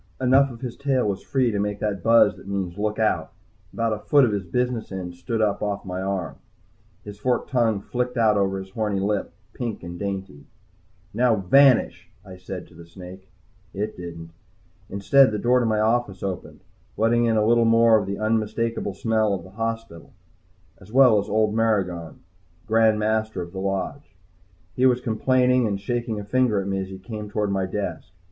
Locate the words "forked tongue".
7.19-7.81